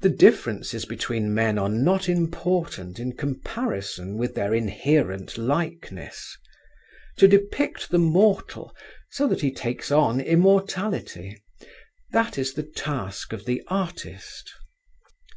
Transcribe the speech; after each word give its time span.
The 0.00 0.08
differences 0.08 0.86
between 0.86 1.32
men 1.32 1.56
are 1.56 1.68
not 1.68 2.08
important 2.08 2.98
in 2.98 3.12
comparison 3.16 4.16
with 4.18 4.34
their 4.34 4.52
inherent 4.52 5.38
likeness. 5.38 6.36
To 7.18 7.28
depict 7.28 7.90
the 7.90 7.98
mortal 8.00 8.74
so 9.08 9.28
that 9.28 9.42
he 9.42 9.52
takes 9.52 9.92
on 9.92 10.20
immortality 10.20 11.40
that 12.10 12.38
is 12.38 12.54
the 12.54 12.64
task 12.64 13.32
of 13.32 13.44
the 13.44 13.62
artist. 13.68 14.52